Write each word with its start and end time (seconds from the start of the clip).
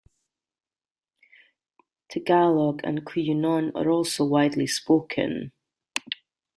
Tagalog 2.09 2.81
and 2.83 3.05
Cuyonon 3.05 3.71
are 3.75 3.91
also 3.91 4.25
widely 4.25 4.65
spoken. 4.65 5.51